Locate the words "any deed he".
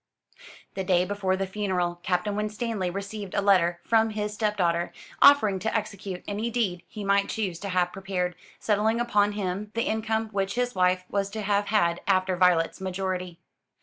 6.27-7.03